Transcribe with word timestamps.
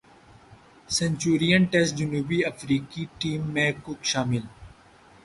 Centurion 0.89 1.61
test 1.71 1.95
جنوبی 1.97 2.39
افریقی 2.45 3.05
team 3.19 3.41
میں 3.53 3.71
کک 3.83 3.99
شامل 4.11 4.43